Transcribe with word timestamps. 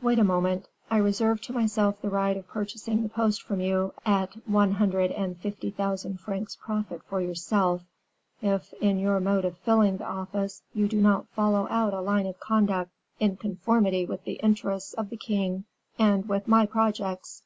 "Wait 0.00 0.18
a 0.18 0.24
moment. 0.24 0.66
I 0.90 0.96
reserve 0.96 1.40
to 1.42 1.52
myself 1.52 2.02
the 2.02 2.10
right 2.10 2.36
of 2.36 2.48
purchasing 2.48 3.04
the 3.04 3.08
post 3.08 3.40
from 3.44 3.60
you 3.60 3.94
at 4.04 4.34
one 4.48 4.72
hundred 4.72 5.12
and 5.12 5.38
fifty 5.38 5.70
thousand 5.70 6.18
francs 6.18 6.58
profit 6.60 7.00
for 7.04 7.20
yourself, 7.20 7.82
if, 8.40 8.72
in 8.80 8.98
your 8.98 9.20
mode 9.20 9.44
of 9.44 9.56
filling 9.58 9.98
the 9.98 10.04
office, 10.04 10.62
you 10.74 10.88
do 10.88 11.00
not 11.00 11.28
follow 11.28 11.68
out 11.70 11.94
a 11.94 12.00
line 12.00 12.26
of 12.26 12.40
conduct 12.40 12.90
in 13.20 13.36
conformity 13.36 14.04
with 14.04 14.24
the 14.24 14.40
interests 14.42 14.94
of 14.94 15.10
the 15.10 15.16
king 15.16 15.62
and 15.96 16.28
with 16.28 16.48
my 16.48 16.66
projects." 16.66 17.44